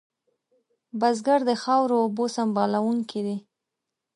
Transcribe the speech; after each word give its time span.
بزګر 0.99 1.39
د 1.49 1.51
خاورو 1.63 1.95
اوبو 2.03 2.25
سنبالونکی 2.35 3.19
دی 3.27 3.37